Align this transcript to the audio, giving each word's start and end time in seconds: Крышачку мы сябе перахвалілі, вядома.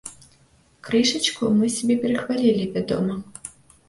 Крышачку 0.87 1.43
мы 1.59 1.69
сябе 1.73 1.97
перахвалілі, 2.05 2.65
вядома. 2.79 3.15